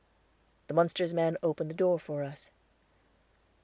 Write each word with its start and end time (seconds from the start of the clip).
The 0.65 0.73
Munsters' 0.73 1.13
man 1.13 1.37
opened 1.43 1.69
the 1.69 1.75
door 1.75 1.99
for 1.99 2.23
us. 2.23 2.49